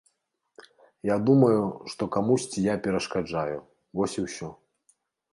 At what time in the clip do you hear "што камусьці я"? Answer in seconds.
1.93-2.75